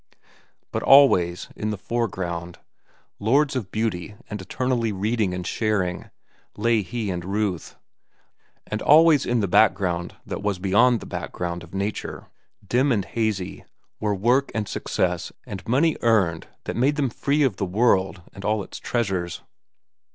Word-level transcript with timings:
But 0.71 0.81
always, 0.81 1.47
in 1.55 1.69
the 1.69 1.77
foreground, 1.77 2.57
lords 3.19 3.55
of 3.55 3.69
beauty 3.71 4.15
and 4.31 4.41
eternally 4.41 4.91
reading 4.91 5.31
and 5.31 5.45
sharing, 5.45 6.09
lay 6.57 6.81
he 6.81 7.11
and 7.11 7.23
Ruth, 7.23 7.75
and 8.65 8.81
always 8.81 9.27
in 9.27 9.41
the 9.41 9.47
background 9.47 10.15
that 10.25 10.41
was 10.41 10.57
beyond 10.57 11.01
the 11.01 11.05
background 11.05 11.61
of 11.61 11.75
nature, 11.75 12.25
dim 12.67 12.91
and 12.91 13.05
hazy, 13.05 13.63
were 13.99 14.15
work 14.15 14.49
and 14.55 14.67
success 14.67 15.31
and 15.45 15.67
money 15.67 15.95
earned 16.01 16.47
that 16.63 16.75
made 16.75 16.95
them 16.95 17.11
free 17.11 17.43
of 17.43 17.57
the 17.57 17.65
world 17.67 18.23
and 18.33 18.43
all 18.43 18.63
its 18.63 18.79
treasures. 18.79 19.43